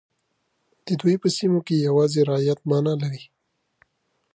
د 0.85 0.87
دوی 0.99 1.15
په 1.21 1.27
سیمو 1.37 1.59
کې 1.67 1.85
یوازې 1.87 2.19
رعیت 2.29 2.59
معنا 2.69 2.93
لري. 3.01 3.23